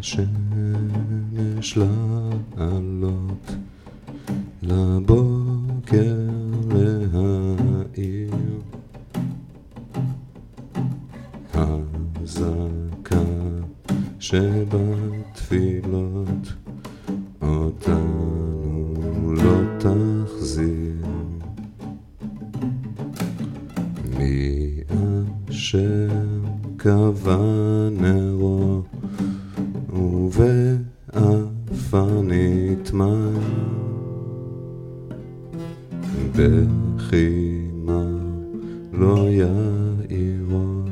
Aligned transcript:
השמש 0.00 1.78
לעלות, 2.56 3.46
לבוקר 4.62 6.16
להאיר. 6.68 8.30
הזעקה 11.54 13.24
שבתפילות 14.20 15.64
אותנו 17.42 18.94
לא 19.34 19.60
תחזיר. 19.78 21.06
מי 24.18 24.80
אשר 25.50 26.08
קבע 26.76 27.38
נרו 27.92 28.29
ובעפר 30.30 32.22
נטמע 32.24 33.30
בחימה 36.32 38.04
לא 38.92 39.28
יאירו 39.30 40.82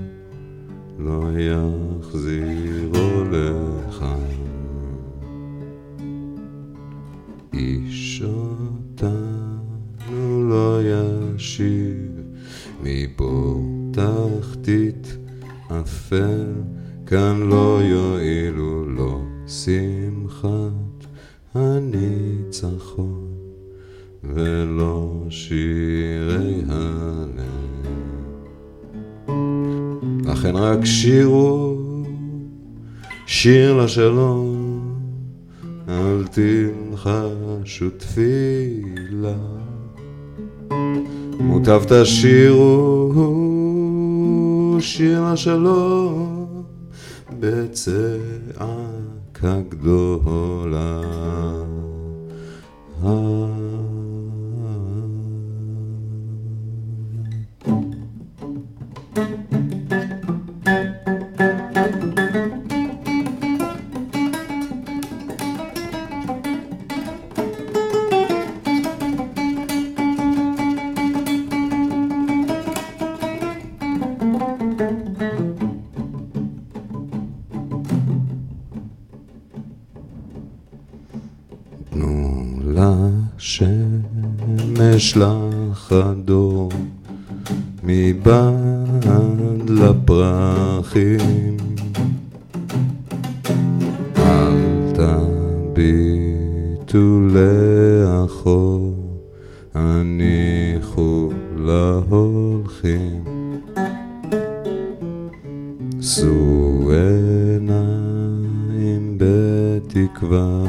לא 0.99 1.25
יחזירו 1.39 3.25
לך. 3.31 4.05
איש 7.55 8.23
אותנו 8.23 9.19
לא 10.49 10.81
ישיב 10.83 12.23
מפה 12.83 13.63
תחתית 13.93 15.17
אפל 15.69 16.53
כאן 17.09 17.43
לא 17.43 17.81
יועילו 17.83 18.85
לו 18.87 19.25
שמחת 19.47 21.07
הניצחון 21.55 23.29
ולא 24.25 25.25
שירי 25.31 26.63
הלב. 26.69 27.87
לכן 30.25 30.57
רק 30.57 30.85
שירו 30.85 31.77
שיר 33.27 33.77
לשלום 33.77 34.81
אל 35.89 36.25
תלחשו 36.31 37.91
תפילה. 37.91 39.37
מוטב 41.41 41.83
תשירו 41.89 43.15
שיר 44.81 45.25
השלום 45.25 46.49
בצעקה 47.41 48.63
גדולה. 49.69 51.03
לשמש 83.39 83.97
לחדור 85.17 86.69
מבעד 87.83 89.71
לפרחים. 89.71 91.57
אל 94.17 94.57
תביטו 95.75 97.21
לאחור 97.35 98.95
הניחו 99.75 101.31
להולכים. 101.57 103.25
שאו 106.01 106.91
עיניים 107.51 108.39
בתקווה 109.19 110.65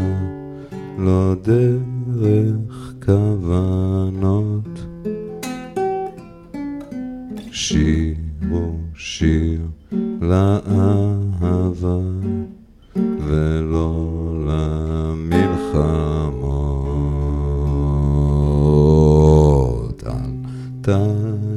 לא 1.02 1.36
דרך 1.42 2.94
כוונות. 3.06 4.86
שירו 7.52 8.76
שיר 8.96 9.62
לאהבה 10.22 12.00
ולא 13.28 14.32
למלחמות. 14.48 15.64
אל 20.08 20.14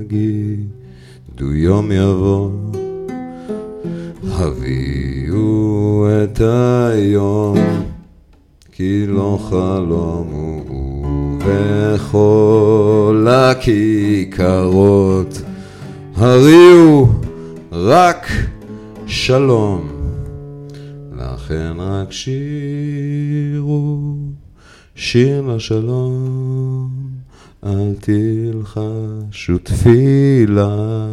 תגידו 0.05 0.69
יום 1.55 1.93
יבוא 1.93 2.51
הביאו 4.23 6.07
את 6.25 6.41
היום 6.41 7.57
כי 8.75 9.07
לא 9.07 9.39
חלום 9.49 10.29
הוא 10.69 11.39
בכל 11.47 13.27
הכיכרות 13.31 14.73
הריעו 16.17 17.09
רק 17.73 18.27
שלום. 19.07 19.89
לכן 21.19 21.73
רק 21.79 22.13
שירו 22.13 23.99
שיר 24.95 25.41
לשלום 25.41 26.91
אל 27.67 27.95
תלחשו 28.01 29.59
תפילה. 29.63 31.07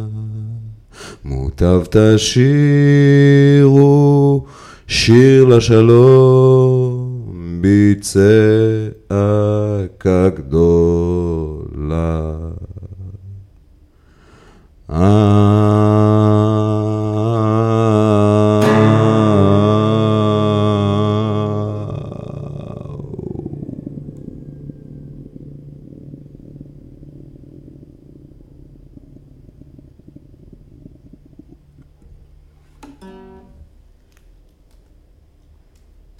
מוטב 1.24 1.82
תשירו 1.90 3.70
שיר 4.86 5.44
לשלום 5.44 6.79
בצעקה 7.60 9.18
גדולה. 10.28 11.29